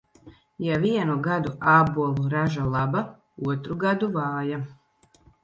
Ja 0.67 0.77
vienu 0.85 1.17
gadu 1.27 1.51
ābolu 1.73 2.25
raža 2.33 2.65
laba, 2.77 3.05
otru 3.53 3.79
gadu 3.85 4.11
vāja. 4.19 4.61